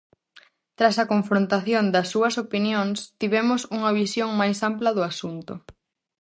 [0.77, 5.53] Tras a confrontación das súas opinións tivemos unha visión máis ampla do asunto.